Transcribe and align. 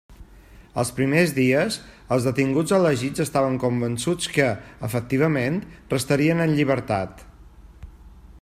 Els 0.83 0.91
primers 0.99 1.33
dies, 1.39 1.75
els 2.15 2.25
detinguts 2.29 2.73
elegits 2.77 3.25
estaven 3.27 3.59
convençuts 3.65 4.31
que, 4.39 4.49
efectivament, 4.91 5.63
restarien 5.95 6.43
en 6.47 6.57
llibertat. 6.61 7.25